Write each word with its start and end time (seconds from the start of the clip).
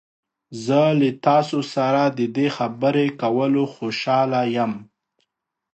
زه 0.65 0.79
له 0.99 1.09
تاسو 1.27 1.59
سره 1.73 2.01
د 2.19 2.21
دې 2.35 2.47
خبرې 2.57 3.05
کولو 3.21 3.63
خوشحاله 3.75 4.41
یم. 4.55 4.73